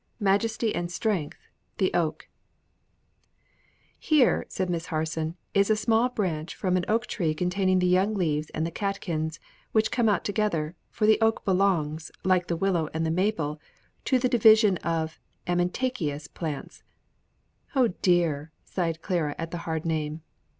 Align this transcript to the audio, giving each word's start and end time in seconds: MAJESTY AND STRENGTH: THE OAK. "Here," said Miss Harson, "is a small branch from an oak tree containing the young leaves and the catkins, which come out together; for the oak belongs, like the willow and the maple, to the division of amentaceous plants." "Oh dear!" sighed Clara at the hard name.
MAJESTY 0.19 0.73
AND 0.73 0.91
STRENGTH: 0.91 1.37
THE 1.77 1.93
OAK. 1.93 2.27
"Here," 3.99 4.47
said 4.49 4.67
Miss 4.67 4.87
Harson, 4.87 5.35
"is 5.53 5.69
a 5.69 5.75
small 5.75 6.09
branch 6.09 6.55
from 6.55 6.75
an 6.75 6.85
oak 6.87 7.05
tree 7.05 7.35
containing 7.35 7.77
the 7.77 7.85
young 7.85 8.15
leaves 8.15 8.49
and 8.49 8.65
the 8.65 8.71
catkins, 8.71 9.39
which 9.73 9.91
come 9.91 10.09
out 10.09 10.25
together; 10.25 10.75
for 10.89 11.05
the 11.05 11.21
oak 11.21 11.45
belongs, 11.45 12.09
like 12.23 12.47
the 12.47 12.57
willow 12.57 12.89
and 12.95 13.05
the 13.05 13.11
maple, 13.11 13.61
to 14.05 14.17
the 14.17 14.27
division 14.27 14.77
of 14.77 15.19
amentaceous 15.45 16.27
plants." 16.27 16.81
"Oh 17.75 17.89
dear!" 18.01 18.51
sighed 18.65 19.03
Clara 19.03 19.35
at 19.37 19.51
the 19.51 19.59
hard 19.69 19.85
name. 19.85 20.23